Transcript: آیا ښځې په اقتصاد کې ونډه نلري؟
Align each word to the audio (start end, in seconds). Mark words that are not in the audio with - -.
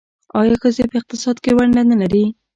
آیا 0.39 0.55
ښځې 0.61 0.83
په 0.91 0.95
اقتصاد 1.01 1.35
کې 1.43 1.51
ونډه 1.57 1.81
نلري؟ 1.91 2.23